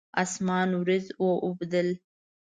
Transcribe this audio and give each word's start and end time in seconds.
اسمان 0.23 0.67
اوریځ 0.77 1.05
واوبدل 1.21 1.89